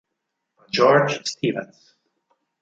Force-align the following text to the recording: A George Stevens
A 0.57 0.63
George 0.71 1.21
Stevens 1.27 1.93